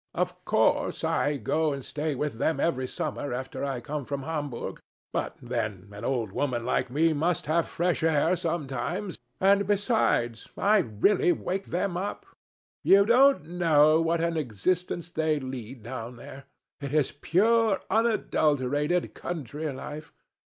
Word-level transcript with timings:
"Of 0.15 0.43
course 0.45 1.03
I 1.03 1.37
go 1.37 1.71
and 1.73 1.85
stay 1.85 2.15
with 2.15 2.39
them 2.39 2.59
every 2.59 2.87
summer 2.87 3.35
after 3.35 3.63
I 3.63 3.81
come 3.81 4.03
from 4.03 4.23
Homburg, 4.23 4.79
but 5.13 5.37
then 5.39 5.89
an 5.91 6.03
old 6.03 6.31
woman 6.31 6.65
like 6.65 6.89
me 6.89 7.13
must 7.13 7.45
have 7.45 7.67
fresh 7.67 8.01
air 8.01 8.35
sometimes, 8.35 9.19
and 9.39 9.67
besides, 9.67 10.49
I 10.57 10.79
really 10.79 11.31
wake 11.31 11.65
them 11.67 11.97
up. 11.97 12.25
You 12.83 13.05
don't 13.05 13.47
know 13.47 14.01
what 14.01 14.21
an 14.21 14.37
existence 14.37 15.11
they 15.11 15.39
lead 15.39 15.83
down 15.83 16.15
there. 16.15 16.45
It 16.79 16.95
is 16.95 17.11
pure 17.11 17.79
unadulterated 17.91 19.13
country 19.13 19.71
life. 19.71 20.11